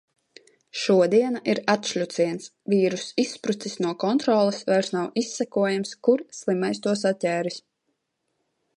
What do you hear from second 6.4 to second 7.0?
slimais to